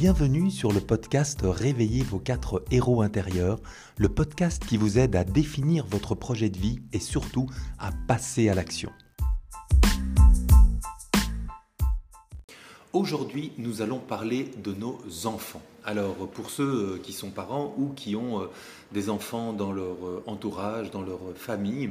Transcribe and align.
Bienvenue 0.00 0.52
sur 0.52 0.70
le 0.70 0.80
podcast 0.80 1.40
Réveillez 1.42 2.04
vos 2.04 2.20
quatre 2.20 2.62
héros 2.70 3.02
intérieurs, 3.02 3.58
le 3.96 4.08
podcast 4.08 4.64
qui 4.64 4.76
vous 4.76 4.96
aide 4.96 5.16
à 5.16 5.24
définir 5.24 5.86
votre 5.86 6.14
projet 6.14 6.50
de 6.50 6.56
vie 6.56 6.78
et 6.92 7.00
surtout 7.00 7.48
à 7.80 7.90
passer 8.06 8.48
à 8.48 8.54
l'action. 8.54 8.92
Aujourd'hui, 12.98 13.52
nous 13.58 13.80
allons 13.80 14.00
parler 14.00 14.50
de 14.56 14.72
nos 14.72 14.98
enfants. 15.24 15.62
Alors, 15.84 16.16
pour 16.34 16.50
ceux 16.50 16.64
euh, 16.64 16.98
qui 17.00 17.12
sont 17.12 17.30
parents 17.30 17.72
ou 17.78 17.90
qui 17.90 18.16
ont 18.16 18.42
euh, 18.42 18.46
des 18.90 19.08
enfants 19.08 19.52
dans 19.52 19.70
leur 19.72 20.04
euh, 20.04 20.24
entourage, 20.26 20.90
dans 20.90 21.02
leur 21.02 21.20
famille, 21.36 21.90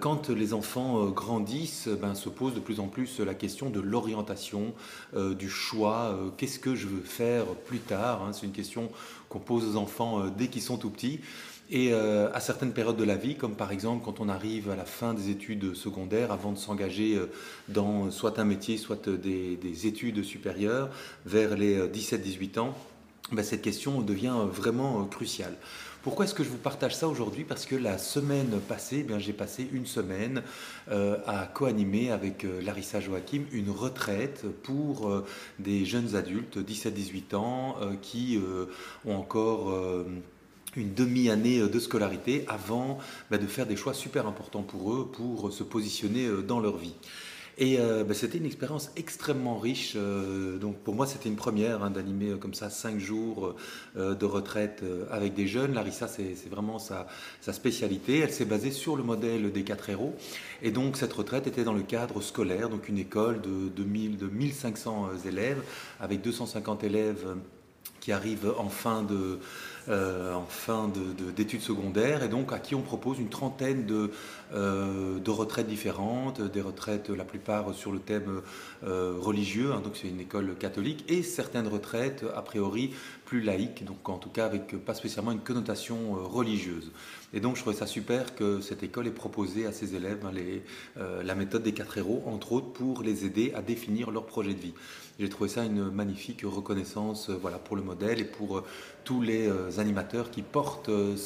quand 0.00 0.30
les 0.30 0.52
enfants 0.52 1.06
grandissent, 1.10 1.88
ben, 1.88 2.16
se 2.16 2.28
pose 2.28 2.54
de 2.54 2.60
plus 2.60 2.80
en 2.80 2.88
plus 2.88 3.20
la 3.20 3.34
question 3.34 3.70
de 3.70 3.78
l'orientation, 3.78 4.74
du 5.16 5.48
choix, 5.48 6.18
qu'est-ce 6.36 6.58
que 6.58 6.74
je 6.74 6.88
veux 6.88 7.02
faire 7.02 7.44
plus 7.66 7.78
tard. 7.78 8.24
Hein. 8.24 8.32
C'est 8.32 8.46
une 8.46 8.52
question 8.52 8.90
qu'on 9.28 9.38
pose 9.38 9.64
aux 9.64 9.78
enfants 9.78 10.26
dès 10.26 10.48
qu'ils 10.48 10.62
sont 10.62 10.76
tout 10.76 10.90
petits. 10.90 11.20
Et 11.72 11.92
euh, 11.92 12.28
à 12.32 12.40
certaines 12.40 12.72
périodes 12.72 12.96
de 12.96 13.04
la 13.04 13.14
vie, 13.14 13.36
comme 13.36 13.54
par 13.54 13.70
exemple 13.70 14.04
quand 14.04 14.18
on 14.18 14.28
arrive 14.28 14.70
à 14.70 14.76
la 14.76 14.84
fin 14.84 15.14
des 15.14 15.30
études 15.30 15.74
secondaires, 15.74 16.32
avant 16.32 16.50
de 16.50 16.58
s'engager 16.58 17.14
euh, 17.14 17.30
dans 17.68 18.10
soit 18.10 18.40
un 18.40 18.44
métier, 18.44 18.76
soit 18.76 19.08
des, 19.08 19.86
études 19.86 20.24
supérieures, 20.24 20.90
vers 21.24 21.56
les 21.56 21.78
17-18 21.78 22.58
euh, 22.58 22.60
ans, 22.62 22.74
ben, 23.30 23.44
cette 23.44 23.62
question 23.62 24.00
devient 24.00 24.34
vraiment 24.50 25.04
cruciale. 25.04 25.54
Pourquoi 26.02 26.24
est-ce 26.24 26.34
que 26.34 26.42
je 26.42 26.48
vous 26.48 26.58
partage 26.58 26.96
ça 26.96 27.06
aujourd'hui? 27.06 27.44
Parce 27.44 27.66
que 27.66 27.76
la 27.76 27.98
semaine 27.98 28.58
passée, 28.66 29.06
eh 29.08 29.20
j'ai 29.20 29.34
passé 29.34 29.68
une 29.70 29.84
semaine 29.84 30.42
à 30.88 31.46
co-animer 31.52 32.10
avec 32.10 32.46
Larissa 32.62 33.00
Joachim 33.00 33.42
une 33.52 33.68
retraite 33.68 34.46
pour 34.62 35.22
des 35.58 35.84
jeunes 35.84 36.16
adultes, 36.16 36.56
17-18 36.56 37.36
ans, 37.36 37.76
qui 38.00 38.40
ont 39.04 39.14
encore 39.14 39.70
une 40.76 40.94
demi-année 40.94 41.60
euh, 41.60 41.68
de 41.68 41.78
scolarité 41.78 42.44
avant 42.48 42.98
bah, 43.30 43.38
de 43.38 43.46
faire 43.46 43.66
des 43.66 43.76
choix 43.76 43.94
super 43.94 44.26
importants 44.26 44.62
pour 44.62 44.92
eux, 44.94 45.10
pour 45.10 45.52
se 45.52 45.62
positionner 45.62 46.26
euh, 46.26 46.42
dans 46.42 46.60
leur 46.60 46.76
vie. 46.76 46.94
Et 47.58 47.78
euh, 47.78 48.04
bah, 48.04 48.14
c'était 48.14 48.38
une 48.38 48.46
expérience 48.46 48.90
extrêmement 48.96 49.58
riche. 49.58 49.94
donc 49.94 50.78
pour 50.78 50.94
moi, 50.94 51.06
c'était 51.06 51.28
une 51.28 51.36
première 51.36 51.82
hein, 51.82 51.90
d'animer 51.90 52.38
comme 52.38 52.54
ça 52.54 52.70
cinq 52.70 52.98
jours 52.98 53.54
de 53.96 54.24
retraite 54.24 54.82
avec 55.10 55.34
des 55.34 55.46
jeunes. 55.46 55.74
Larissa, 55.74 56.08
c'est 56.08 56.48
vraiment 56.48 56.78
sa, 56.78 57.06
spécialité. 57.52 58.20
Elle 58.20 58.32
s'est 58.32 58.46
basée 58.46 58.70
sur 58.70 58.96
le 58.96 59.02
modèle 59.02 59.52
des 59.52 59.62
quatre 59.62 59.90
héros. 59.90 60.14
Et 60.62 60.70
donc 60.70 60.96
cette 60.96 61.12
retraite 61.12 61.46
était 61.46 61.64
dans 61.64 61.74
le 61.74 61.82
cadre 61.82 62.22
scolaire, 62.22 62.70
donc 62.70 62.88
une 62.88 62.98
école 62.98 63.42
de, 63.42 63.68
de, 63.68 63.84
1000, 63.84 64.16
de 64.16 64.26
1500 64.28 65.10
élèves, 65.26 65.62
avec 66.00 66.22
250 66.22 66.82
élèves 66.84 67.26
qui 68.00 68.12
arrivent 68.12 68.54
en 68.58 68.70
fin 68.70 69.02
de, 69.02 69.38
euh, 69.88 70.34
en 70.34 70.44
fin 70.44 70.90
d'études 71.34 71.62
secondaires 71.62 72.22
et 72.22 72.28
donc 72.28 72.52
à 72.52 72.58
qui 72.58 72.74
on 72.74 72.82
propose 72.82 73.18
une 73.18 73.30
trentaine 73.30 73.86
de, 73.86 74.10
euh, 74.52 75.18
retraites 75.26 75.66
différentes, 75.66 76.42
des 76.42 76.60
retraites 76.60 77.08
la 77.08 77.24
plupart 77.24 77.72
sur 77.72 77.90
le 77.92 77.98
thème 77.98 78.42
euh, 78.84 79.14
religieux, 79.18 79.72
hein, 79.72 79.80
donc 79.82 79.96
c'est 79.96 80.08
une 80.08 80.20
école 80.20 80.54
catholique, 80.56 81.04
et 81.08 81.22
certaines 81.22 81.68
retraites 81.68 82.24
a 82.36 82.42
priori 82.42 82.92
plus 83.30 83.40
laïques, 83.40 83.84
donc 83.84 84.08
en 84.08 84.18
tout 84.18 84.28
cas 84.28 84.44
avec 84.44 84.76
pas 84.84 84.94
spécialement 84.94 85.30
une 85.30 85.38
connotation 85.38 86.14
religieuse. 86.24 86.90
Et 87.32 87.38
donc 87.38 87.54
je 87.54 87.60
trouvais 87.60 87.76
ça 87.76 87.86
super 87.86 88.34
que 88.34 88.60
cette 88.60 88.82
école 88.82 89.06
ait 89.06 89.12
proposé 89.12 89.66
à 89.66 89.72
ses 89.72 89.94
élèves 89.94 90.26
hein, 90.26 90.32
les, 90.34 90.64
la 90.96 91.36
méthode 91.36 91.62
des 91.62 91.72
quatre 91.72 91.96
héros, 91.96 92.24
entre 92.26 92.50
autres 92.50 92.72
pour 92.72 93.04
les 93.04 93.24
aider 93.24 93.52
à 93.54 93.62
définir 93.62 94.10
leur 94.10 94.26
projet 94.26 94.52
de 94.52 94.58
vie. 94.58 94.74
J'ai 95.20 95.28
trouvé 95.28 95.48
ça 95.48 95.64
une 95.64 95.90
magnifique 95.90 96.42
reconnaissance 96.44 97.30
voilà, 97.30 97.58
pour 97.58 97.76
le 97.76 97.82
modèle 97.82 98.18
et 98.18 98.24
pour 98.24 98.64
tous 99.04 99.22
les 99.22 99.48
animateurs 99.78 100.30
qui 100.30 100.42
portent 100.42 100.88
euh, 100.88 101.16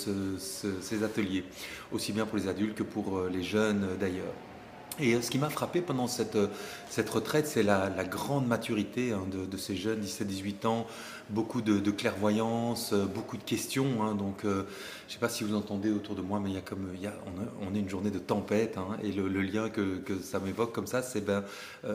ces 0.81 1.03
ateliers, 1.03 1.45
aussi 1.93 2.13
bien 2.13 2.27
pour 2.27 2.39
les 2.39 2.49
adultes 2.49 2.75
que 2.75 2.83
pour 2.83 3.19
euh, 3.19 3.31
les 3.33 3.43
jeunes 3.43 3.85
euh, 3.85 3.97
d'ailleurs. 3.97 4.35
Et 5.01 5.21
ce 5.21 5.31
qui 5.31 5.39
m'a 5.39 5.51
frappé 5.51 5.81
pendant 5.81 6.07
cette, 6.07 6.39
cette 6.89 7.11
retraite, 7.11 7.47
c'est 7.47 7.63
la, 7.63 7.91
grande 8.05 8.47
maturité 8.47 9.13
hein, 9.13 9.25
de, 9.31 9.57
ces 9.57 9.77
jeunes, 9.77 10.01
17-18 10.01 10.67
ans, 10.67 10.87
beaucoup 11.31 11.63
de, 11.63 11.91
clairvoyance, 11.91 12.93
beaucoup 12.93 13.37
de 13.37 13.43
questions. 13.43 14.03
Hein. 14.03 14.15
donc, 14.15 14.41
je 14.43 14.49
ne 14.49 14.65
sais 15.09 15.19
pas 15.19 15.29
si 15.29 15.43
vous 15.43 15.55
entendez 15.55 15.91
autour 15.91 16.15
de 16.15 16.23
moi, 16.23 16.39
mais 16.41 16.51
il 16.51 16.55
y 16.55 16.59
a 16.59 16.63
comme, 16.63 16.91
il 16.95 17.01
y 17.01 17.07
a, 17.07 17.15
on, 17.61 17.75
est 17.75 17.79
une 17.79 17.89
journée 17.89 18.11
de 18.11 18.19
tempête. 18.21 18.79
Hein. 18.79 18.97
et 19.03 19.11
le, 19.11 19.29
lien 19.43 19.69
que, 19.69 20.01
ça 20.23 20.39
m'évoque 20.39 20.73
comme 20.73 20.87
ça, 20.87 21.03
c'est 21.03 21.23
ben, 21.23 21.43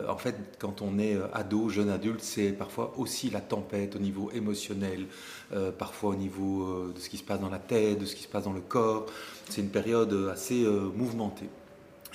en 0.08 0.18
fait, 0.18 0.36
quand 0.60 0.82
on 0.82 1.00
est 1.00 1.18
ado, 1.34 1.70
jeune 1.70 1.90
adulte, 1.90 2.22
c'est 2.22 2.52
parfois 2.52 2.94
aussi 2.98 3.30
la 3.30 3.42
tempête 3.42 3.96
au 3.96 4.00
niveau 4.00 4.30
émotionnel, 4.32 5.06
euh, 5.54 5.72
parfois 5.72 6.12
au 6.12 6.16
niveau 6.16 6.64
euh, 6.64 6.94
de 6.96 7.00
ce 7.00 7.10
qui 7.10 7.18
se 7.18 7.24
passe 7.24 7.40
dans 7.40 7.50
la 7.50 7.60
tête, 7.60 8.00
de 8.00 8.06
ce 8.06 8.16
qui 8.16 8.24
se 8.24 8.28
passe 8.28 8.44
dans 8.44 8.54
le 8.54 8.62
corps. 8.62 9.06
C'est 9.50 9.62
une 9.62 9.70
période 9.70 10.30
assez 10.32 10.64
euh, 10.64 10.92
mouvementée. 10.96 11.50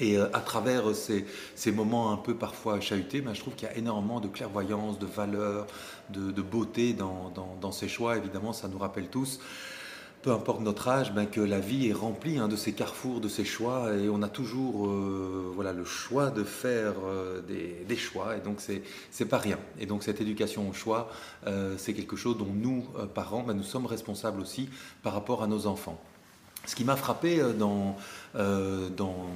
Et 0.00 0.19
à 0.19 0.41
travers 0.41 0.94
ces, 0.94 1.25
ces, 1.55 1.71
moments 1.71 2.12
un 2.12 2.16
peu 2.16 2.34
parfois 2.34 2.81
chahutés, 2.81 3.21
ben, 3.21 3.32
je 3.32 3.41
trouve 3.41 3.55
qu'il 3.55 3.69
y 3.69 3.71
a 3.71 3.77
énormément 3.77 4.21
de 4.21 4.27
clairvoyance, 4.27 4.99
de 4.99 5.06
valeur, 5.06 5.66
de, 6.10 6.43
beauté 6.43 6.94
dans, 6.94 7.72
ces 7.72 7.88
choix. 7.88 8.16
Évidemment, 8.16 8.53
ça 8.53 8.69
nous 8.69 8.78
rappelle 8.78 9.09
tous 9.09 9.41
peu 10.22 10.32
importe 10.32 10.62
notre 10.62 10.88
âge, 10.88 11.12
ben, 11.12 11.27
que 11.27 11.43
la 11.43 11.60
vie 11.60 11.91
est 11.91 11.93
remplie 11.93 12.38
hein, 12.38 12.49
de 12.49 12.56
ces 12.56 12.72
carrefours, 12.72 13.21
de 13.21 13.28
ces 13.28 13.44
choix, 13.44 13.94
et 13.94 14.09
on 14.09 14.22
a 14.22 14.28
toujours 14.31 14.87
euh, 14.87 15.53
voilà, 15.55 15.75
le 15.75 15.84
choix 15.84 16.31
de 16.31 16.44
faire 16.44 16.94
euh, 17.05 17.43
des, 17.43 17.97
choix, 17.97 18.34
et 18.34 18.41
donc 18.41 18.62
c'est, 18.62 19.25
pas 19.26 19.37
rien. 19.37 19.59
Et 19.78 19.84
donc 19.84 20.03
cette 20.03 20.22
éducation 20.22 20.66
au 20.66 20.72
choix, 20.72 21.11
euh, 21.47 21.75
c'est 21.76 21.93
quelque 21.93 22.16
chose 22.16 22.38
dont 22.38 22.49
nous, 22.50 22.87
parents, 23.12 23.43
ben, 23.43 23.53
nous 23.53 23.62
sommes 23.62 23.84
responsables 23.84 24.41
aussi 24.41 24.71
par 25.03 25.12
rapport 25.12 25.43
à 25.43 25.47
nos 25.47 25.66
enfants. 25.66 26.00
Ce 26.66 26.75
qui 26.75 26.84
m'a 26.84 26.97
frappé 26.97 27.42
dans, 27.58 27.97
dans, 28.34 29.26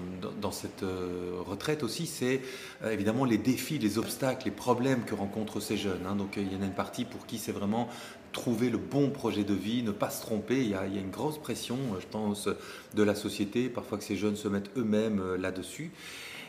dans, 0.40 0.50
cette 0.50 0.82
retraite 1.46 1.82
aussi, 1.82 2.06
c'est 2.06 2.40
évidemment 2.90 3.26
les 3.26 3.36
défis, 3.36 3.78
les 3.78 3.98
obstacles, 3.98 4.46
les 4.46 4.50
problèmes 4.50 5.04
que 5.04 5.14
rencontrent 5.14 5.60
ces 5.60 5.76
jeunes. 5.76 6.06
Hein. 6.08 6.16
Donc 6.16 6.36
il 6.38 6.50
y 6.50 6.56
en 6.56 6.62
a 6.62 6.64
une 6.64 6.72
partie 6.72 7.04
pour 7.04 7.26
qui 7.26 7.36
c'est 7.38 7.52
vraiment 7.52 7.88
trouver 8.32 8.70
le 8.70 8.78
bon 8.78 9.10
projet 9.10 9.44
de 9.44 9.54
vie, 9.54 9.82
ne 9.82 9.90
pas 9.90 10.10
se 10.10 10.20
tromper. 10.20 10.60
Il 10.60 10.68
y 10.68 10.74
a, 10.74 10.84
une 10.86 11.10
grosse 11.10 11.38
pression, 11.38 11.78
je 12.00 12.06
pense, 12.06 12.48
de 12.94 13.02
la 13.02 13.14
société, 13.14 13.68
parfois 13.68 13.98
que 13.98 14.04
ces 14.04 14.16
jeunes 14.16 14.36
se 14.36 14.48
mettent 14.48 14.70
eux-mêmes 14.76 15.20
euh, 15.20 15.36
là-dessus. 15.36 15.92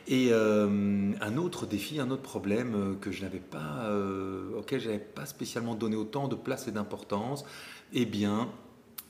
Et 0.07 0.29
euh, 0.31 1.11
un 1.22 1.38
autre 1.38 1.66
défi, 1.66 2.00
un 2.00 2.09
autre 2.09 2.23
problème 2.23 2.73
euh, 2.75 2.96
que 2.96 3.11
je 3.11 3.22
n'avais 3.22 3.40
pas, 3.40 3.90
auquel 4.57 4.79
je 4.79 4.88
n'avais 4.88 5.00
pas 5.00 5.25
spécialement 5.25 5.75
donné 5.75 5.96
autant 5.96 6.28
de 6.28 6.35
place 6.35 6.67
et 6.67 6.72
d'importance, 6.72 7.46
eh 7.94 8.06
bien, 8.06 8.50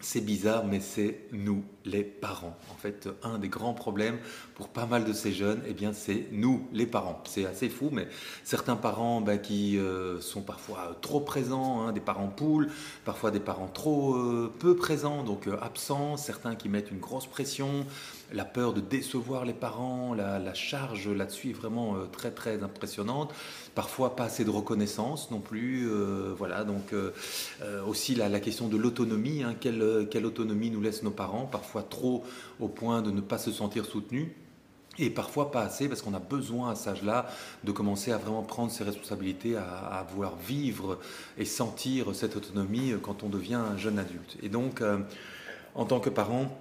c'est 0.02 0.22
bizarre, 0.22 0.66
mais 0.66 0.80
c'est 0.80 1.20
nous, 1.32 1.64
les 1.84 2.04
parents. 2.04 2.56
En 2.72 2.76
fait, 2.76 3.10
un 3.24 3.38
des 3.38 3.50
grands 3.50 3.74
problèmes 3.74 4.18
pour 4.56 4.70
pas 4.70 4.86
mal 4.86 5.04
de 5.04 5.12
ces 5.12 5.34
jeunes, 5.34 5.62
eh 5.68 5.74
bien, 5.74 5.92
c'est 5.92 6.28
nous, 6.32 6.68
les 6.72 6.86
parents. 6.86 7.22
C'est 7.28 7.46
assez 7.46 7.70
fou, 7.70 7.90
mais 7.92 8.08
certains 8.44 8.78
parents 8.78 9.20
bah, 9.20 9.38
qui 9.38 9.78
euh, 9.78 10.22
sont 10.22 10.42
parfois 10.42 10.98
trop 11.02 11.20
présents, 11.20 11.82
hein, 11.82 11.92
des 11.92 12.00
parents 12.00 12.28
poules, 12.28 12.70
parfois 13.04 13.32
des 13.32 13.42
parents 13.42 13.68
trop 13.68 14.16
euh, 14.16 14.54
peu 14.60 14.76
présents, 14.76 15.24
donc 15.24 15.48
euh, 15.48 15.58
absents, 15.62 16.16
certains 16.16 16.56
qui 16.56 16.70
mettent 16.70 16.92
une 16.92 17.00
grosse 17.00 17.28
pression, 17.28 17.86
la 18.34 18.46
peur 18.46 18.74
de 18.74 18.82
décevoir 18.82 19.46
les 19.46 19.54
parents, 19.54 20.14
la, 20.14 20.54
charge 20.54 21.08
là-dessus 21.08 21.50
est 21.50 21.54
vraiment 21.54 21.96
très 22.12 22.32
très 22.32 22.62
impressionnante. 22.64 23.34
Parfois 23.76 24.16
pas 24.16 24.26
assez 24.26 24.46
de 24.46 24.50
reconnaissance 24.50 25.32
non 25.32 25.40
plus. 25.40 25.90
voilà, 26.38 26.64
donc 26.64 26.94
aussi 27.88 28.16
la, 28.16 28.40
question 28.40 28.68
de 28.68 28.78
l'autonomie. 28.78 29.44
Hein, 29.44 29.56
quelle, 29.60 30.26
autonomie 30.26 30.70
nous 30.70 30.82
laissent 30.82 31.04
nos 31.04 31.12
parents? 31.12 31.46
Parfois 31.46 31.84
trop 31.84 32.24
au 32.60 32.68
point 32.68 33.02
de 33.02 33.12
ne 33.12 33.22
pas 33.22 33.38
se 33.38 33.52
sentir 33.52 33.86
soutenus 33.86 34.28
et 35.00 35.10
parfois 35.10 35.52
pas 35.52 35.62
assez 35.62 35.88
parce 35.88 36.02
qu'on 36.02 36.14
a 36.14 36.20
besoin 36.20 36.72
à 36.72 36.76
cet 36.76 36.90
âge-là 36.90 37.28
de 37.64 37.72
commencer 37.72 38.12
à 38.12 38.18
vraiment 38.18 38.44
prendre 38.44 38.72
ses 38.72 38.84
responsabilités, 38.84 39.56
à, 39.56 39.64
à, 39.64 40.04
vouloir 40.04 40.36
vivre 40.36 41.00
et 41.38 41.46
sentir 41.46 42.14
cette 42.14 42.36
autonomie 42.36 42.94
quand 43.02 43.24
on 43.24 43.30
devient 43.30 43.56
un 43.56 43.78
jeune 43.78 43.98
adulte. 43.98 44.38
Et 44.44 44.50
donc, 44.50 44.82
euh, 44.82 44.98
en 45.74 45.86
tant 45.86 46.00
que 46.00 46.10
parent, 46.10 46.58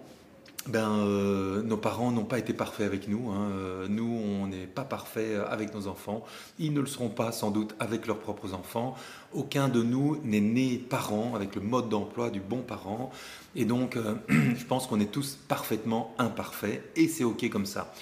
ben, 0.68 0.98
euh, 1.00 1.62
nos 1.62 1.76
parents 1.76 2.12
n'ont 2.12 2.24
pas 2.24 2.38
été 2.38 2.52
parfaits 2.52 2.86
avec 2.86 3.08
nous. 3.08 3.30
Hein. 3.30 3.50
Euh, 3.52 3.86
nous, 3.88 4.04
on 4.04 4.46
n'est 4.46 4.66
pas 4.66 4.84
parfaits 4.84 5.40
avec 5.48 5.74
nos 5.74 5.88
enfants. 5.88 6.24
Ils 6.58 6.72
ne 6.72 6.80
le 6.80 6.86
seront 6.86 7.08
pas 7.08 7.32
sans 7.32 7.50
doute 7.50 7.74
avec 7.80 8.06
leurs 8.06 8.18
propres 8.18 8.54
enfants. 8.54 8.94
Aucun 9.32 9.68
de 9.68 9.82
nous 9.82 10.20
n'est 10.24 10.40
né 10.40 10.78
parent 10.78 11.34
avec 11.34 11.54
le 11.54 11.62
mode 11.62 11.88
d'emploi 11.88 12.30
du 12.30 12.40
bon 12.40 12.58
parent. 12.58 13.10
Et 13.56 13.64
donc, 13.64 13.98
je 14.28 14.64
pense 14.64 14.86
qu'on 14.86 15.00
est 15.00 15.10
tous 15.10 15.38
parfaitement 15.48 16.14
imparfaits 16.18 16.82
et 16.96 17.08
c'est 17.08 17.24
OK 17.24 17.48
comme 17.48 17.66
ça. 17.66 17.92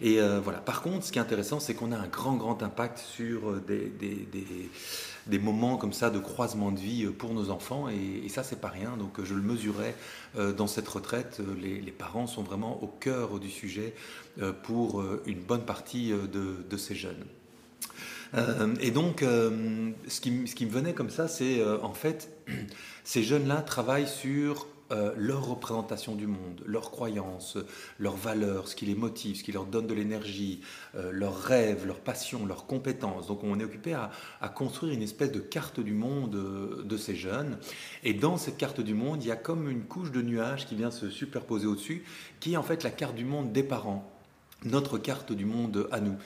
Et 0.00 0.20
euh, 0.20 0.40
voilà. 0.40 0.58
Par 0.58 0.82
contre, 0.82 1.06
ce 1.06 1.12
qui 1.12 1.18
est 1.18 1.22
intéressant, 1.22 1.60
c'est 1.60 1.74
qu'on 1.74 1.92
a 1.92 1.96
un 1.96 2.06
grand, 2.06 2.36
grand 2.36 2.62
impact 2.62 2.98
sur 2.98 3.50
euh, 3.50 3.62
des, 3.66 3.86
des, 3.86 4.28
des, 5.26 5.38
moments 5.38 5.76
comme 5.76 5.92
ça 5.92 6.10
de 6.10 6.18
croisement 6.18 6.70
de 6.70 6.78
vie 6.78 7.04
euh, 7.04 7.12
pour 7.12 7.32
nos 7.32 7.50
enfants. 7.50 7.88
Et, 7.88 8.26
et 8.26 8.28
ça, 8.28 8.42
c'est 8.42 8.60
pas 8.60 8.68
rien. 8.68 8.96
Donc, 8.98 9.22
je 9.24 9.34
le 9.34 9.42
mesurais 9.42 9.94
dans 10.34 10.66
cette 10.66 10.88
retraite. 10.88 11.40
Les, 11.60 11.80
les, 11.80 11.92
parents 11.92 12.26
sont 12.26 12.42
vraiment 12.42 12.82
au 12.82 12.86
cœur 12.88 13.38
du 13.38 13.48
sujet 13.48 13.94
pour 14.64 15.02
une 15.24 15.40
bonne 15.40 15.64
partie 15.64 16.10
de, 16.10 16.56
de 16.68 16.76
ces 16.76 16.94
jeunes. 16.94 17.24
et 18.80 18.90
donc, 18.90 19.20
ce 19.20 20.20
qui, 20.20 20.46
ce, 20.46 20.54
qui, 20.54 20.66
me 20.66 20.70
venait 20.70 20.92
comme 20.92 21.08
ça, 21.08 21.26
c'est 21.26 21.64
en 21.64 21.94
fait, 21.94 22.28
ces 23.04 23.22
jeunes-là 23.22 23.62
travaillent 23.62 24.08
sur 24.08 24.66
euh, 24.92 25.12
leur 25.16 25.46
représentation 25.46 26.14
du 26.14 26.28
monde, 26.28 26.62
leurs 26.64 26.92
croyances, 26.92 27.58
leurs 27.98 28.16
valeurs, 28.16 28.68
ce 28.68 28.76
qui 28.76 28.86
les 28.86 28.94
motive, 28.94 29.36
ce 29.36 29.42
qui 29.42 29.50
leur 29.50 29.66
donne 29.66 29.88
de 29.88 29.94
l'énergie, 29.94 30.60
euh, 30.94 31.10
leurs 31.12 31.36
rêves, 31.36 31.86
leurs 31.86 31.98
passions, 31.98 32.46
leurs 32.46 32.66
compétences. 32.66 33.26
Donc 33.26 33.42
on 33.42 33.58
est 33.58 33.64
occupé 33.64 33.94
à, 33.94 34.10
construire 34.48 34.92
une 34.92 35.02
espèce 35.02 35.32
de 35.32 35.40
carte 35.40 35.80
du 35.80 35.92
monde 35.92 36.36
euh, 36.36 36.84
de 36.84 36.96
ces 36.96 37.16
jeunes. 37.16 37.58
Et 38.04 38.14
dans 38.14 38.36
cette 38.36 38.58
carte 38.58 38.80
du 38.80 38.94
monde, 38.94 39.24
il 39.24 39.26
y 39.26 39.32
a 39.32 39.36
comme 39.36 39.68
une 39.68 39.82
couche 39.82 40.12
de 40.12 40.22
nuages 40.22 40.66
qui 40.66 40.76
vient 40.76 40.92
se 40.92 41.10
superposer 41.10 41.66
au-dessus, 41.66 42.04
qui 42.38 42.52
est 42.52 42.56
en 42.56 42.62
fait 42.62 42.84
la 42.84 42.90
carte 42.90 43.16
du 43.16 43.24
monde 43.24 43.52
des 43.52 43.64
parents, 43.64 44.08
notre 44.64 44.98
carte 44.98 45.32
du 45.32 45.46
monde 45.46 45.88
à 45.90 45.98
nous. 45.98 46.16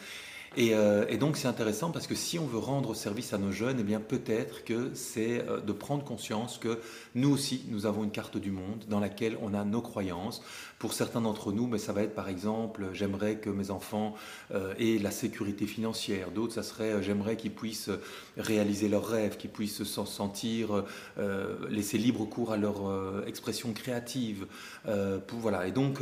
Euh, 0.58 1.06
et, 1.08 1.16
donc 1.16 1.36
c'est 1.36 1.46
intéressant 1.46 1.90
parce 1.90 2.06
que 2.06 2.14
si 2.14 2.38
on 2.38 2.46
veut 2.46 2.58
rendre 2.58 2.94
service 2.94 3.32
à 3.32 3.38
nos 3.38 3.52
jeunes, 3.52 3.76
eh 3.80 3.82
bien 3.84 4.00
peut-être 4.00 4.64
que 4.64 4.90
c'est 4.94 5.46
euh, 5.48 5.60
de 5.60 5.72
prendre 5.72 6.04
conscience 6.04 6.58
que 6.58 6.80
nous 7.14 7.30
aussi, 7.30 7.64
nous 7.68 7.86
avons 7.86 8.02
une 8.02 8.10
carte 8.10 8.36
du 8.36 8.50
monde 8.50 8.84
dans 8.88 9.00
laquelle 9.00 9.36
on 9.42 9.54
a 9.54 9.64
nos 9.64 9.80
croyances. 9.80 10.42
Pour 10.78 10.92
certains 10.92 11.20
d'entre 11.20 11.52
nous, 11.52 11.66
mais 11.66 11.78
ça 11.78 11.92
va 11.92 12.02
être 12.02 12.14
par 12.14 12.28
exemple, 12.28 12.86
j'aimerais 12.94 13.36
que 13.36 13.50
mes 13.50 13.70
enfants 13.70 14.14
euh, 14.52 14.74
aient 14.78 14.98
la 14.98 15.10
sécurité 15.10 15.66
financière. 15.66 16.30
D'autres, 16.30 16.54
ça 16.54 16.62
serait, 16.62 17.02
j'aimerais 17.02 17.36
qu'ils 17.36 17.52
puissent 17.52 17.90
réaliser 18.36 18.88
leurs 18.88 19.06
rêves, 19.06 19.36
qu'ils 19.36 19.50
puissent 19.50 19.84
s'en 19.84 20.06
sentir, 20.06 20.84
laisser 21.68 21.98
libre 21.98 22.24
cours 22.24 22.52
à 22.52 22.56
leur 22.56 23.26
expression 23.26 23.72
créative. 23.72 24.46
Pour, 25.26 25.38
voilà. 25.38 25.66
Et 25.66 25.72
donc 25.72 26.00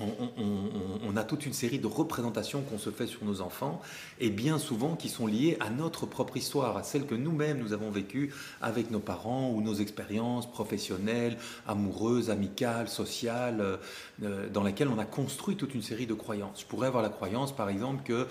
on, 0.00 1.16
a 1.16 1.22
toute 1.22 1.46
une 1.46 1.52
série 1.52 1.78
de 1.78 1.86
représentations 1.86 2.62
qu'on 2.62 2.78
se 2.78 2.90
fait 2.90 3.06
sur 3.06 3.24
nos 3.24 3.40
enfants, 3.40 3.80
et 4.18 4.30
bien 4.30 4.58
souvent 4.58 4.96
qui 4.96 5.08
sont 5.08 5.26
liées 5.26 5.56
à 5.60 5.70
notre 5.70 6.06
propre 6.06 6.36
histoire, 6.36 6.76
à 6.76 6.82
celle 6.82 7.06
que 7.06 7.14
nous-mêmes 7.14 7.58
nous 7.58 7.72
avons 7.72 7.90
vécue 7.90 8.34
avec 8.60 8.90
nos 8.90 8.98
parents 8.98 9.50
ou 9.50 9.60
nos 9.60 9.74
expériences 9.74 10.50
professionnelles, 10.50 11.36
amoureuses, 11.68 12.30
amicales, 12.30 12.88
sociales, 12.88 13.60
euh, 13.60 13.76
euh, 14.24 14.48
dans 14.48 14.64
lesquelles 14.64 14.88
on 14.88 14.98
a 14.98 15.04
construit 15.04 15.56
toute 15.56 15.74
une 15.74 15.82
série 15.82 16.06
de 16.06 16.14
croyances. 16.14 16.62
Je 16.62 16.66
pourrais 16.66 16.88
avoir 16.88 17.02
la 17.02 17.08
croyance, 17.10 17.54
par 17.54 17.68
exemple, 17.68 18.02
que 18.02 18.26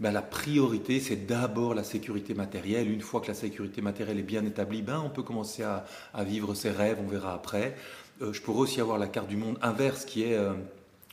ben, 0.00 0.12
la 0.12 0.22
priorité, 0.22 1.00
c'est 1.00 1.26
d'abord 1.26 1.74
la 1.74 1.84
sécurité 1.84 2.32
matérielle. 2.32 2.90
Une 2.90 3.02
fois 3.02 3.20
que 3.20 3.28
la 3.28 3.34
sécurité 3.34 3.82
matérielle 3.82 4.18
est 4.18 4.22
bien 4.22 4.44
établie, 4.46 4.80
ben, 4.80 5.02
on 5.04 5.10
peut 5.10 5.22
commencer 5.22 5.62
à, 5.62 5.84
vivre 6.24 6.54
ses 6.54 6.70
rêves, 6.70 6.98
on 7.02 7.08
verra 7.08 7.34
après. 7.34 7.76
Euh, 8.22 8.32
je 8.32 8.40
pourrais 8.40 8.60
aussi 8.60 8.80
avoir 8.80 8.98
la 8.98 9.08
carte 9.08 9.28
du 9.28 9.36
monde 9.36 9.58
inverse 9.60 10.06
qui 10.06 10.22
est 10.22 10.38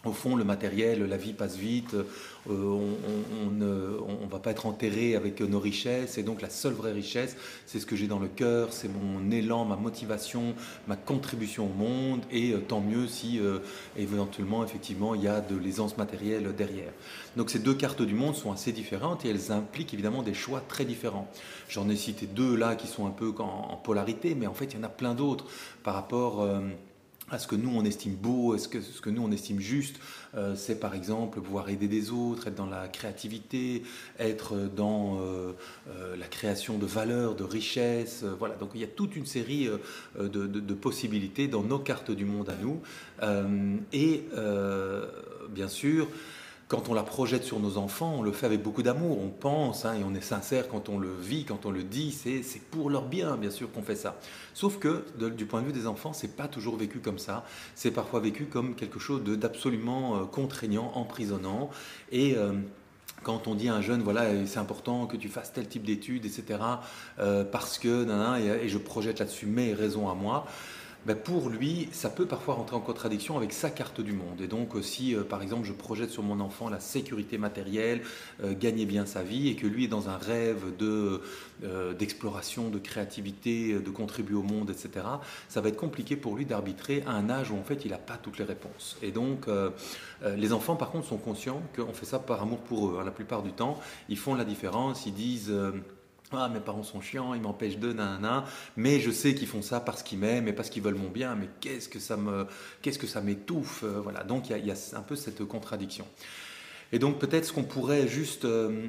au 0.06 0.12
fond, 0.12 0.36
le 0.36 0.44
matériel, 0.44 1.04
la 1.06 1.16
vie 1.16 1.32
passe 1.32 1.56
vite, 1.56 1.96
euh, 1.96 2.04
on 2.50 3.52
ne 3.52 4.30
va 4.30 4.40
pas 4.40 4.52
être 4.52 4.66
enterré 4.66 5.16
avec 5.16 5.40
nos 5.40 5.60
richesses, 5.60 6.18
et 6.18 6.24
donc 6.24 6.42
la 6.42 6.50
seule 6.50 6.74
vraie 6.74 6.92
richesse, 6.92 7.38
c'est 7.66 7.80
ce 7.80 7.86
que 7.86 7.96
j'ai 7.96 8.08
dans 8.08 8.20
le 8.20 8.28
cœur, 8.28 8.74
c'est 8.74 8.90
mon 8.90 9.32
élan, 9.32 9.64
ma 9.64 9.78
motivation, 9.78 10.56
ma 10.88 10.98
contribution 10.98 11.68
au 11.68 11.74
monde, 11.74 12.22
et 12.32 12.52
euh, 12.52 12.60
tant 12.60 12.82
mieux 12.82 13.08
si 13.08 13.40
euh, 13.40 13.60
éventuellement, 13.96 14.66
effectivement, 14.66 15.16
il 15.16 15.24
y 15.24 15.30
a 15.30 15.40
de 15.40 15.56
l'aisance 15.56 15.98
matérielle 15.98 16.54
derrière. 16.54 16.92
Donc 17.38 17.50
ces 17.50 17.60
deux 17.60 17.74
cartes 17.74 18.02
du 18.02 18.14
monde 18.14 18.36
sont 18.36 18.52
assez 18.52 18.74
différentes 18.74 19.24
et 19.24 19.30
elles 19.30 19.54
impliquent 19.54 19.94
évidemment 19.94 20.22
des 20.22 20.34
choix 20.34 20.62
très 20.68 20.84
différents. 20.84 21.32
J'en 21.70 21.90
ai 21.90 21.96
cité 21.96 22.26
deux 22.26 22.56
là 22.56 22.76
qui 22.76 22.88
sont 22.88 23.08
un 23.08 23.12
peu 23.12 23.34
en, 23.40 23.78
polarité, 23.78 24.36
mais 24.36 24.48
en 24.48 24.54
fait, 24.54 24.66
il 24.66 24.78
y 24.78 24.80
en 24.80 24.84
a 24.84 24.90
plein 24.90 25.14
d'autres 25.14 25.46
par 25.84 25.94
rapport 25.96 26.48
à 27.30 27.40
ce 27.40 27.48
que 27.48 27.56
nous 27.56 27.72
on 27.76 27.84
estime 27.86 28.16
beau, 28.16 28.58
ce 28.58 28.68
que, 28.68 28.82
ce 28.82 29.02
que 29.02 29.10
nous 29.10 29.24
on 29.24 29.32
estime 29.32 29.60
juste. 29.60 29.98
Euh, 30.36 30.56
c'est 30.56 30.80
par 30.80 30.96
exemple 30.96 31.42
pouvoir 31.42 31.70
aider 31.70 31.88
des 31.88 32.12
autres, 32.12 32.48
être 32.48 32.56
dans 32.56 32.66
la 32.66 32.88
créativité, 32.88 33.84
être 34.20 34.56
dans 34.56 35.20
euh, 35.20 35.54
euh, 35.90 36.16
la 36.16 36.28
création 36.28 36.78
de 36.78 36.86
valeurs, 36.86 37.36
de 37.36 37.44
richesses. 37.44 38.24
voilà, 38.40 38.56
donc 38.56 38.72
il 38.76 38.82
y 38.82 38.84
a 38.84 38.88
toute 38.88 39.16
une 39.16 39.26
série 39.26 39.70
de, 40.20 40.28
de, 40.28 40.74
possibilités 40.74 41.48
dans 41.48 41.64
nos 41.64 41.80
cartes 41.80 42.12
du 42.12 42.26
monde 42.26 42.50
à 42.50 42.56
nous. 42.62 42.82
et 43.94 44.26
bien 45.50 45.68
sûr, 45.68 46.08
quand 46.74 46.90
on 46.90 46.96
la 46.96 47.04
projette 47.04 47.44
sur 47.44 47.60
nos 47.60 47.78
enfants, 47.78 48.16
on 48.18 48.24
le 48.24 48.32
fait 48.32 48.48
avec 48.48 48.64
beaucoup 48.64 48.82
d'amour, 48.82 49.20
on 49.22 49.30
pense 49.30 49.86
hein, 49.86 49.94
et 49.94 50.04
on 50.04 50.16
est 50.16 50.22
sincère 50.22 50.68
quand 50.68 50.90
on 50.90 50.98
le 50.98 51.14
vit, 51.22 51.46
quand 51.46 51.68
on 51.68 51.70
le 51.70 51.84
dit, 51.84 52.12
c'est 52.12 52.42
pour 52.72 52.90
leur 52.90 53.06
bien, 53.06 53.38
bien 53.38 53.52
sûr, 53.52 53.72
qu'on 53.72 53.84
fait 53.84 53.96
ça. 53.96 54.18
Sauf 54.56 54.80
que 54.80 55.06
du 55.30 55.46
point 55.46 55.62
de 55.62 55.68
vue 55.68 55.72
des 55.72 55.86
enfants, 55.86 56.14
c'est 56.14 56.36
pas 56.36 56.48
toujours 56.48 56.76
vécu 56.76 56.98
comme 56.98 57.20
ça. 57.20 57.46
C'est 57.76 57.92
parfois 57.92 58.22
vécu 58.22 58.46
comme 58.46 58.74
quelque 58.74 58.98
chose 58.98 59.24
d'absolument 59.24 60.16
euh, 60.16 60.24
contraignant, 60.26 60.92
emprisonnant. 60.96 61.70
Et 62.12 62.36
euh, 62.38 62.54
quand 63.22 63.48
on 63.48 63.54
dit 63.54 63.70
à 63.70 63.76
un 63.76 63.82
jeune, 63.82 64.02
voilà, 64.02 64.48
c'est 64.48 64.58
important 64.58 65.06
que 65.06 65.16
tu 65.16 65.30
fasses 65.30 65.54
tel 65.54 65.68
type 65.68 65.84
d'études, 65.84 66.26
etc., 66.26 66.60
euh, 67.20 67.44
parce 67.44 67.78
que, 67.78 68.08
et, 68.40 68.66
et 68.66 68.70
je 68.70 68.80
projette 68.80 69.20
là-dessus 69.20 69.46
mes 69.46 69.76
raisons 69.76 70.10
à 70.10 70.16
moi, 70.16 70.48
ben, 71.06 71.16
pour 71.16 71.50
lui, 71.50 71.90
ça 71.92 72.10
peut 72.10 72.26
parfois 72.26 72.56
rentrer 72.56 72.76
en 72.76 72.80
contradiction 72.80 73.36
avec 73.36 73.52
sa 73.52 73.70
carte 73.70 74.00
du 74.00 74.14
monde. 74.14 74.40
Et 74.40 74.48
donc, 74.48 74.72
si 74.82 75.16
euh, 75.16 75.24
par 75.24 75.42
exemple 75.42 75.66
je 75.66 75.74
projette 75.74 76.10
sur 76.10 76.24
mon 76.24 76.40
enfant 76.40 76.70
la 76.70 76.80
sécurité 76.80 77.38
matérielle, 77.38 78.02
euh, 78.42 78.54
gagner 78.58 78.86
bien 78.86 79.06
sa 79.06 79.22
vie, 79.22 79.50
et 79.50 79.56
que 79.56 79.68
lui 79.68 79.86
est 79.86 79.90
dans 79.90 80.08
un 80.08 80.18
rêve 80.18 80.78
de, 80.78 81.22
euh, 81.64 81.94
d'exploration, 81.94 82.70
de 82.70 82.80
créativité, 82.80 83.80
de 83.80 83.90
contribuer 83.90 84.36
au 84.36 84.44
monde, 84.44 84.70
etc., 84.70 85.06
ça 85.50 85.60
va 85.60 85.70
être 85.70 85.78
compliqué 85.78 86.16
pour 86.16 86.36
lui 86.36 86.46
d'arbitrer 86.46 87.04
à 87.06 87.12
un 87.12 87.30
âge 87.30 87.52
où 87.52 87.58
en 87.58 87.64
fait 87.64 87.84
il 87.84 87.92
n'a 87.92 87.98
pas 87.98 88.18
toutes 88.18 88.38
les 88.38 88.46
réponses. 88.46 88.98
Et 89.02 89.12
donc, 89.12 89.48
les 90.36 90.54
enfants 90.54 90.76
par 90.76 90.92
contre 90.92 91.08
sont 91.08 91.18
conscients 91.18 91.62
qu'on 91.76 91.94
fait 91.94 92.06
ça 92.06 92.20
par 92.20 92.42
amour 92.42 92.60
pour 92.60 92.88
eux. 92.88 92.98
Hein. 93.00 93.04
La 93.04 93.12
plupart 93.12 93.44
du 93.44 93.52
temps, 93.52 93.80
ils 94.10 94.18
font 94.18 94.36
la 94.36 94.46
différence, 94.46 95.06
ils 95.06 95.14
disent 95.14 95.54
ah, 96.36 96.50
mes 96.50 96.60
parents 96.60 96.84
sont 96.84 97.02
chiants, 97.02 97.34
ils 97.34 97.42
m'empêchent 97.42 97.78
de 97.78 97.94
nan, 97.94 98.44
mais 98.76 99.00
je 99.00 99.12
sais 99.12 99.36
qu'ils 99.36 99.48
font 99.48 99.62
ça 99.62 99.80
parce 99.80 100.04
qu'ils 100.04 100.20
m'aiment 100.20 100.48
et 100.48 100.54
parce 100.54 100.70
qu'ils 100.70 100.84
veulent 100.84 100.96
mon 100.96 101.10
bien, 101.10 101.36
mais 101.36 101.50
qu'est-ce 101.60 101.90
que 101.90 102.00
ça 102.00 102.18
me, 102.18 102.48
qu'est-ce 102.82 103.00
que 103.00 103.08
ça 103.08 103.22
m'étouffe, 103.22 103.84
euh, 103.84 104.00
voilà. 104.02 104.24
Donc 104.24 104.50
il 104.50 104.66
y, 104.66 104.72
a 104.72 104.76
un 104.94 105.02
peu 105.02 105.16
cette 105.16 105.44
contradiction. 105.46 106.06
Et 106.92 107.00
donc 107.00 107.20
peut-être 107.20 107.46
ce 107.46 107.54
qu'on 107.54 107.64
pourrait 107.64 108.08
juste 108.08 108.46
euh, 108.46 108.88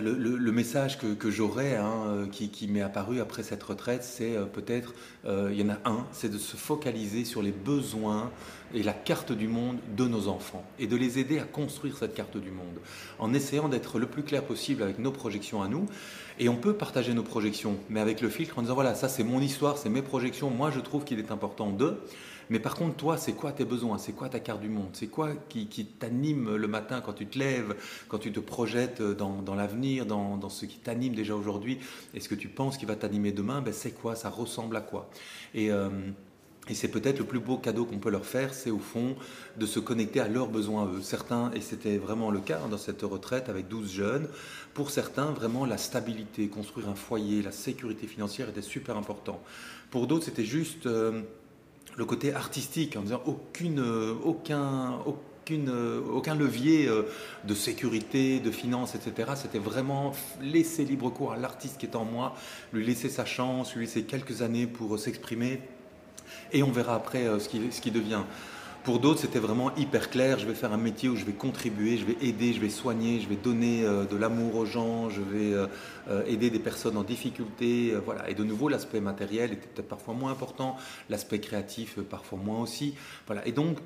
le, 0.00 0.52
message 0.52 0.98
que, 0.98 1.30
j'aurais, 1.30 1.76
hein, 1.76 2.04
euh, 2.06 2.26
qui, 2.26 2.66
m'est 2.68 2.82
apparu 2.82 3.20
après 3.20 3.42
cette 3.42 3.62
retraite, 3.62 4.04
c'est 4.04 4.36
peut-être, 4.52 4.94
il 5.26 5.54
y 5.54 5.62
en 5.62 5.70
a 5.70 5.78
un, 5.84 6.06
c'est 6.12 6.30
de 6.30 6.38
se 6.38 6.56
focaliser 6.56 7.24
sur 7.24 7.42
les 7.42 7.52
besoins 7.52 8.30
et 8.74 8.82
la 8.82 8.92
carte 8.92 9.32
du 9.32 9.48
monde 9.48 9.78
de 9.96 10.06
nos 10.06 10.28
enfants 10.28 10.64
et 10.78 10.86
de 10.86 10.96
les 10.96 11.18
aider 11.18 11.38
à 11.38 11.44
construire 11.44 11.96
cette 11.96 12.14
carte 12.14 12.36
du 12.36 12.50
monde 12.50 12.78
en 13.18 13.32
essayant 13.32 13.68
d'être 13.68 13.98
le 13.98 14.06
plus 14.06 14.22
clair 14.22 14.42
possible 14.42 14.82
avec 14.82 14.98
nos 14.98 15.12
projections 15.12 15.62
à 15.62 15.68
nous. 15.68 15.86
Et 16.38 16.48
on 16.48 16.56
peut 16.56 16.74
partager 16.74 17.14
nos 17.14 17.22
projections, 17.22 17.76
mais 17.88 18.00
avec 18.00 18.20
le 18.20 18.28
filtre 18.28 18.58
en 18.58 18.62
disant 18.62 18.74
voilà, 18.74 18.94
ça 18.94 19.08
c'est 19.08 19.22
mon 19.22 19.40
histoire, 19.40 19.78
c'est 19.78 19.88
mes 19.88 20.02
projections, 20.02 20.50
moi 20.50 20.70
je 20.70 20.80
trouve 20.80 21.04
qu'il 21.04 21.18
est 21.18 21.30
important 21.30 21.70
de. 21.70 21.96
Mais 22.50 22.58
par 22.58 22.74
contre, 22.74 22.96
toi, 22.96 23.16
c'est 23.16 23.32
quoi 23.32 23.52
tes 23.52 23.64
besoins? 23.64 23.98
C'est 23.98 24.12
quoi 24.12 24.28
ta 24.28 24.40
carte 24.40 24.60
du 24.60 24.68
monde? 24.68 24.90
C'est 24.92 25.06
quoi 25.06 25.30
qui, 25.48 25.66
t'anime 25.98 26.56
le 26.56 26.68
matin 26.68 27.00
quand 27.00 27.12
tu 27.12 27.26
te 27.26 27.38
lèves, 27.38 27.74
quand 28.08 28.18
tu 28.18 28.32
te 28.32 28.40
projettes 28.40 29.02
dans, 29.02 29.54
l'avenir, 29.54 30.06
dans, 30.06 30.48
ce 30.48 30.66
qui 30.66 30.78
t'anime 30.78 31.14
déjà 31.14 31.34
aujourd'hui? 31.34 31.78
Et 32.14 32.20
ce 32.20 32.28
que 32.28 32.34
tu 32.34 32.48
penses 32.48 32.76
qui 32.76 32.86
va 32.86 32.96
t'animer 32.96 33.32
demain? 33.32 33.60
Ben, 33.60 33.72
C'est 33.72 33.92
quoi? 33.92 34.14
Ça 34.14 34.30
ressemble 34.30 34.76
à 34.76 34.80
quoi? 34.80 35.10
Et. 35.54 35.70
Euh, 35.70 35.90
et 36.68 36.74
c'est 36.74 36.88
peut-être 36.88 37.18
le 37.18 37.26
plus 37.26 37.40
beau 37.40 37.58
cadeau 37.58 37.84
qu'on 37.84 37.98
peut 37.98 38.10
leur 38.10 38.24
faire, 38.24 38.54
c'est 38.54 38.70
au 38.70 38.78
fond 38.78 39.16
de 39.58 39.66
se 39.66 39.80
connecter 39.80 40.20
à 40.20 40.28
leurs 40.28 40.48
besoins 40.48 40.86
eux. 40.86 41.02
Certains, 41.02 41.50
et 41.52 41.60
c'était 41.60 41.98
vraiment 41.98 42.30
le 42.30 42.40
cas 42.40 42.58
dans 42.70 42.78
cette 42.78 43.02
retraite 43.02 43.50
avec 43.50 43.68
12 43.68 43.92
jeunes, 43.92 44.28
pour 44.72 44.90
certains, 44.90 45.26
vraiment 45.32 45.66
la 45.66 45.76
stabilité, 45.76 46.48
construire 46.48 46.88
un 46.88 46.94
foyer, 46.94 47.42
la 47.42 47.52
sécurité 47.52 48.06
financière 48.06 48.48
était 48.48 48.62
super 48.62 48.96
important. 48.96 49.42
Pour 49.90 50.06
d'autres, 50.06 50.24
c'était 50.24 50.44
juste 50.44 50.86
euh, 50.86 51.20
le 51.96 52.04
côté 52.04 52.34
artistique, 52.34 52.96
en 52.96 53.02
disant 53.02 53.22
aucune, 53.26 53.80
euh, 53.80 54.14
aucun, 54.24 54.98
aucune, 55.06 55.68
euh, 55.68 56.00
aucun 56.12 56.34
levier 56.34 56.88
de 57.44 57.54
sécurité, 57.54 58.40
de 58.40 58.50
finance, 58.50 58.94
etc. 58.94 59.32
C'était 59.36 59.58
vraiment 59.58 60.12
laisser 60.40 60.84
libre 60.84 61.10
cours 61.10 61.32
à 61.32 61.36
l'artiste 61.36 61.78
qui 61.78 61.86
est 61.86 61.96
en 61.96 62.04
moi, 62.04 62.34
lui 62.72 62.84
laisser 62.84 63.08
sa 63.08 63.24
chance, 63.24 63.74
lui 63.74 63.86
laisser 63.86 64.02
quelques 64.02 64.42
années 64.42 64.66
pour 64.66 64.98
s'exprimer 64.98 65.60
et 66.52 66.62
on 66.62 66.70
verra 66.70 66.94
après 66.94 67.26
euh, 67.26 67.38
ce 67.38 67.48
qui, 67.48 67.60
ce 67.70 67.80
qui 67.80 67.90
devient. 67.90 68.22
Pour 68.84 68.98
d'autres, 68.98 69.20
c'était 69.20 69.38
vraiment 69.38 69.74
hyper 69.76 70.10
clair. 70.10 70.38
Je 70.38 70.46
vais 70.46 70.54
faire 70.54 70.74
un 70.74 70.76
métier 70.76 71.08
où 71.08 71.16
je 71.16 71.24
vais 71.24 71.32
contribuer, 71.32 71.96
je 71.96 72.04
vais 72.04 72.18
aider, 72.20 72.52
je 72.52 72.60
vais 72.60 72.68
soigner, 72.68 73.18
je 73.18 73.26
vais 73.30 73.36
donner 73.36 73.82
euh, 73.82 74.04
de 74.04 74.14
l'amour 74.14 74.56
aux 74.56 74.66
gens, 74.66 75.08
je 75.08 75.22
vais 75.22 75.54
euh, 75.54 76.24
aider 76.26 76.50
des 76.50 76.58
personnes 76.58 76.98
en 76.98 77.02
difficulté. 77.02 77.94
voilà. 78.04 78.28
Et 78.28 78.34
de 78.34 78.44
nouveau, 78.44 78.68
l'aspect 78.68 79.00
matériel 79.00 79.54
était 79.54 79.66
peut-être 79.68 79.88
parfois 79.88 80.12
moins 80.12 80.30
important, 80.30 80.76
l'aspect 81.08 81.40
créatif 81.40 81.98
parfois 81.98 82.38
moins 82.38 82.60
aussi. 82.60 82.94
Voilà. 83.26 83.46
Et 83.48 83.52
donc, 83.52 83.78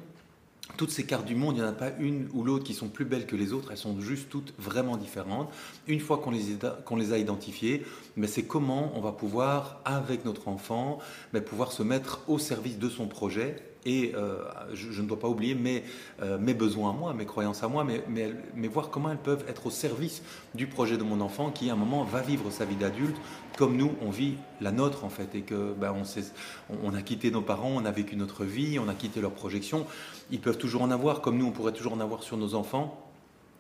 toutes 0.76 0.90
ces 0.90 1.06
cartes 1.06 1.24
du 1.24 1.36
monde, 1.36 1.54
il 1.56 1.62
n'y 1.62 1.66
en 1.66 1.70
a 1.70 1.72
pas 1.72 1.92
une 2.00 2.28
ou 2.32 2.42
l'autre 2.42 2.64
qui 2.64 2.74
sont 2.74 2.88
plus 2.88 3.04
belles 3.04 3.26
que 3.26 3.36
les 3.36 3.52
autres, 3.52 3.70
elles 3.70 3.78
sont 3.78 4.00
juste 4.00 4.28
toutes 4.28 4.52
vraiment 4.58 4.96
différentes. 4.96 5.48
Une 5.86 6.00
fois 6.00 6.18
qu'on 6.18 6.32
les, 6.32 7.12
a 7.12 7.18
identifiées, 7.18 7.84
mais 8.16 8.26
c'est 8.26 8.44
comment 8.44 8.92
on 8.96 9.00
va 9.00 9.12
pouvoir, 9.12 9.80
avec 9.84 10.24
notre 10.24 10.48
enfant, 10.48 10.98
pouvoir 11.46 11.70
se 11.70 11.84
mettre 11.84 12.20
au 12.26 12.38
service 12.38 12.78
de 12.78 12.88
son 12.88 13.06
projet 13.06 13.56
et 13.84 14.12
euh, 14.14 14.38
je, 14.72 15.00
ne 15.00 15.06
dois 15.06 15.18
pas 15.18 15.28
oublier 15.28 15.54
mes, 15.54 15.84
euh, 16.22 16.38
mes 16.38 16.54
besoins 16.54 16.90
à 16.90 16.92
moi, 16.92 17.14
mes 17.14 17.26
croyances 17.26 17.62
à 17.62 17.68
moi, 17.68 17.84
mais, 17.84 18.68
voir 18.68 18.90
comment 18.90 19.10
elles 19.10 19.16
peuvent 19.16 19.44
être 19.48 19.66
au 19.66 19.70
service 19.70 20.22
du 20.54 20.66
projet 20.66 20.98
de 20.98 21.02
mon 21.02 21.20
enfant 21.20 21.50
qui 21.50 21.70
à 21.70 21.72
un 21.72 21.76
moment 21.76 22.04
va 22.04 22.20
vivre 22.20 22.50
sa 22.50 22.64
vie 22.64 22.76
d'adulte 22.76 23.16
comme 23.56 23.76
nous 23.76 23.92
on 24.02 24.10
vit 24.10 24.34
la 24.60 24.70
nôtre 24.72 25.04
en 25.04 25.08
fait 25.08 25.34
et 25.34 25.40
que 25.40 25.72
ben, 25.72 25.92
on, 25.92 26.76
on, 26.84 26.94
a 26.94 27.02
quitté 27.02 27.30
nos 27.30 27.40
parents, 27.40 27.72
on 27.74 27.84
a 27.86 27.90
vécu 27.90 28.14
notre 28.14 28.44
vie, 28.44 28.78
on 28.78 28.88
a 28.88 28.94
quitté 28.94 29.20
leurs 29.20 29.32
projections. 29.32 29.86
Ils 30.30 30.40
peuvent 30.40 30.58
toujours 30.58 30.82
en 30.82 30.90
avoir 30.90 31.22
comme 31.22 31.38
nous 31.38 31.46
on 31.46 31.52
pourrait 31.52 31.72
toujours 31.72 31.94
en 31.94 32.00
avoir 32.00 32.22
sur 32.22 32.36
nos 32.36 32.54
enfants. 32.54 33.07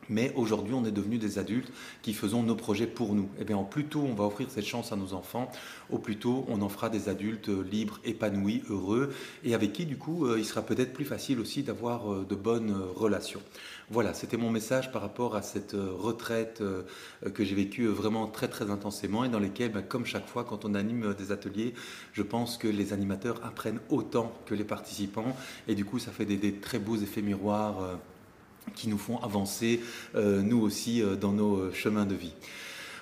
Mais 0.08 0.32
aujourd'hui, 0.34 0.74
on 0.74 0.84
est 0.84 0.90
devenus 0.90 1.20
des 1.20 1.38
adultes 1.38 1.70
qui 2.02 2.14
faisons 2.14 2.42
nos 2.42 2.54
projets 2.54 2.86
pour 2.86 3.14
nous. 3.14 3.28
Et 3.38 3.42
eh 3.42 3.44
bien, 3.44 3.62
plus 3.62 3.84
tôt 3.84 4.04
on 4.08 4.14
va 4.14 4.24
offrir 4.24 4.50
cette 4.50 4.66
chance 4.66 4.92
à 4.92 4.96
nos 4.96 5.12
enfants, 5.12 5.50
au 5.90 5.98
plus 5.98 6.16
tôt 6.16 6.44
on 6.48 6.62
en 6.62 6.68
fera 6.68 6.88
des 6.88 7.08
adultes 7.08 7.48
libres, 7.48 8.00
épanouis, 8.04 8.62
heureux, 8.70 9.12
et 9.44 9.54
avec 9.54 9.72
qui, 9.72 9.86
du 9.86 9.96
coup, 9.96 10.26
euh, 10.26 10.38
il 10.38 10.44
sera 10.44 10.62
peut-être 10.62 10.92
plus 10.92 11.04
facile 11.04 11.40
aussi 11.40 11.62
d'avoir 11.62 12.12
euh, 12.12 12.26
de 12.28 12.34
bonnes 12.34 12.70
euh, 12.70 12.92
relations. 12.94 13.42
Voilà, 13.90 14.14
c'était 14.14 14.36
mon 14.36 14.50
message 14.50 14.92
par 14.92 15.02
rapport 15.02 15.34
à 15.34 15.40
cette 15.40 15.74
retraite 15.74 16.62
que 17.32 17.42
j'ai 17.42 17.54
vécue 17.54 17.86
vraiment 17.86 18.26
très 18.26 18.46
très 18.48 18.70
intensément 18.70 19.24
et 19.24 19.30
dans 19.30 19.38
lesquelles, 19.38 19.72
ben, 19.72 19.80
comme 19.80 20.04
chaque 20.04 20.26
fois 20.26 20.44
quand 20.44 20.66
on 20.66 20.74
anime 20.74 21.14
des 21.14 21.32
ateliers, 21.32 21.72
je 22.12 22.22
pense 22.22 22.58
que 22.58 22.68
les 22.68 22.92
animateurs 22.92 23.40
apprennent 23.46 23.80
autant 23.88 24.34
que 24.44 24.54
les 24.54 24.64
participants 24.64 25.34
et 25.68 25.74
du 25.74 25.86
coup 25.86 25.98
ça 25.98 26.12
fait 26.12 26.26
des 26.26 26.56
très 26.56 26.78
beaux 26.78 26.96
effets 26.96 27.22
miroirs 27.22 27.98
qui 28.74 28.88
nous 28.88 28.98
font 28.98 29.18
avancer, 29.18 29.80
euh, 30.14 30.42
nous 30.42 30.60
aussi, 30.60 31.02
euh, 31.02 31.16
dans 31.16 31.32
nos 31.32 31.56
euh, 31.56 31.72
chemins 31.72 32.06
de 32.06 32.14
vie. 32.14 32.34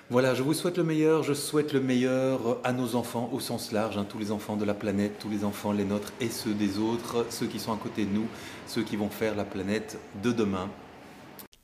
Voilà, 0.09 0.33
je 0.33 0.41
vous 0.41 0.53
souhaite 0.53 0.77
le 0.77 0.85
meilleur, 0.85 1.23
je 1.23 1.33
souhaite 1.33 1.73
le 1.73 1.81
meilleur 1.81 2.59
à 2.63 2.71
nos 2.71 2.95
enfants 2.95 3.29
au 3.33 3.41
sens 3.41 3.73
large, 3.73 3.97
hein, 3.97 4.05
tous 4.07 4.17
les 4.17 4.31
enfants 4.31 4.55
de 4.55 4.63
la 4.63 4.73
planète, 4.73 5.19
tous 5.19 5.29
les 5.29 5.43
enfants, 5.43 5.73
les 5.73 5.83
nôtres 5.83 6.13
et 6.21 6.29
ceux 6.29 6.53
des 6.53 6.77
autres, 6.77 7.25
ceux 7.29 7.45
qui 7.45 7.59
sont 7.59 7.73
à 7.73 7.77
côté 7.77 8.05
de 8.05 8.11
nous, 8.11 8.25
ceux 8.67 8.83
qui 8.83 8.95
vont 8.95 9.09
faire 9.09 9.35
la 9.35 9.43
planète 9.43 9.99
de 10.23 10.31
demain. 10.31 10.69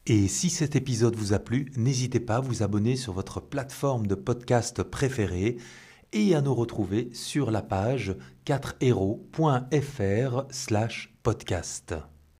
Et 0.06 0.28
si 0.28 0.50
cet 0.50 0.76
épisode 0.76 1.16
vous 1.16 1.32
a 1.32 1.40
plu, 1.40 1.72
n'hésitez 1.78 2.20
pas 2.20 2.36
à 2.36 2.42
vous 2.42 2.64
abonner 2.64 2.98
sur 2.98 3.14
votre 3.14 3.40
plateforme 3.40 4.08
de 4.08 4.16
podcast 4.16 4.84
préférée 4.84 5.56
et 6.12 6.36
à 6.36 6.42
nous 6.42 6.54
retrouver 6.54 7.10
sur 7.14 7.52
la 7.52 7.62
page 7.62 8.16
4héros.fr 8.46 10.44
slash 10.52 11.14
podcast. 11.24 11.96